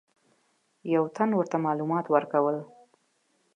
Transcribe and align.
یو 0.93 1.03
تن 1.15 1.29
ورته 1.35 1.55
معلومات 1.65 2.05
ورکول. 2.09 2.57